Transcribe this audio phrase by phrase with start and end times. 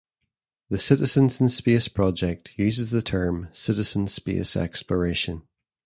[0.71, 5.43] The Citizens in Space project uses the term "citizen space exploration".